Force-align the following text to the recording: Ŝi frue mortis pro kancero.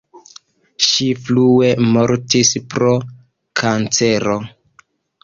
Ŝi 0.85 1.09
frue 1.25 1.69
mortis 1.89 2.53
pro 2.73 2.89
kancero. 3.63 4.39